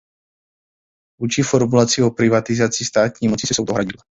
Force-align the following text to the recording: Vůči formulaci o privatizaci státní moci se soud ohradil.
Vůči 1.19 1.43
formulaci 1.43 2.03
o 2.03 2.11
privatizaci 2.11 2.85
státní 2.85 3.27
moci 3.27 3.47
se 3.47 3.53
soud 3.53 3.69
ohradil. 3.69 3.97